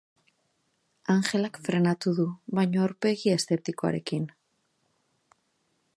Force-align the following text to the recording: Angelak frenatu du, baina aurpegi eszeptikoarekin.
Angelak 1.15 1.59
frenatu 1.67 2.13
du, 2.21 2.25
baina 2.61 2.81
aurpegi 2.87 3.35
eszeptikoarekin. 3.37 4.29